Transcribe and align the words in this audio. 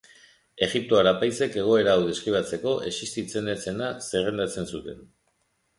Egiptoar 0.67 1.09
apaizek, 1.11 1.57
egoera 1.63 1.93
hau 1.97 2.07
deskribatzeko, 2.07 2.75
existitzen 2.93 3.53
ez 3.55 3.57
zena 3.69 3.93
zerrendatzen 4.11 4.73
zuten. 4.75 5.11